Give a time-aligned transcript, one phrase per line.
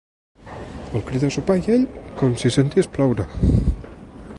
[0.99, 1.85] El crida a sopar i ell
[2.23, 3.29] com si sentís ploure.